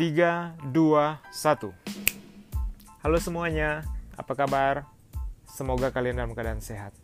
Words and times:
3, 0.00 0.72
2, 0.72 0.72
1 0.72 1.76
Halo 3.04 3.20
semuanya, 3.20 3.84
apa 4.16 4.32
kabar? 4.32 4.88
Semoga 5.44 5.92
kalian 5.92 6.16
dalam 6.16 6.32
keadaan 6.32 6.64
sehat 6.64 6.96